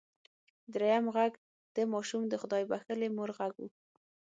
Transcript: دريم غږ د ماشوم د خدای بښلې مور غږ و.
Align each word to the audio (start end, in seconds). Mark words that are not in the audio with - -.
دريم 0.73 1.05
غږ 1.15 1.33
د 1.75 1.77
ماشوم 1.91 2.23
د 2.27 2.33
خدای 2.41 2.63
بښلې 2.69 3.07
مور 3.15 3.29
غږ 3.37 3.53
و. 3.61 3.63